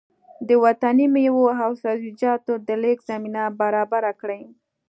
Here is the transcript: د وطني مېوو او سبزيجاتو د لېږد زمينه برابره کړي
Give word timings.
د 0.47 0.49
وطني 0.65 1.05
مېوو 1.13 1.45
او 1.63 1.71
سبزيجاتو 1.81 2.53
د 2.67 2.69
لېږد 2.81 3.07
زمينه 3.11 3.43
برابره 3.59 4.11
کړي 4.21 4.41